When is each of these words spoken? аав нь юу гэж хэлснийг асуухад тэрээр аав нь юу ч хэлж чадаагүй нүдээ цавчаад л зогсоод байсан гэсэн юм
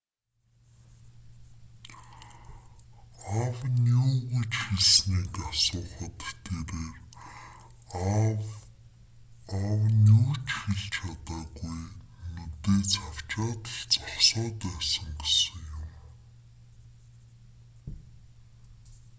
аав 3.37 3.57
нь 3.73 3.87
юу 4.03 4.13
гэж 4.31 4.51
хэлснийг 4.65 5.33
асуухад 5.51 6.15
тэрээр 6.45 6.95
аав 8.07 8.45
нь 9.89 10.05
юу 10.19 10.31
ч 10.47 10.47
хэлж 10.61 10.83
чадаагүй 10.95 11.79
нүдээ 12.33 12.81
цавчаад 12.93 13.61
л 13.75 13.81
зогсоод 13.93 14.57
байсан 14.69 15.07
гэсэн 15.19 15.61
юм 15.75 15.83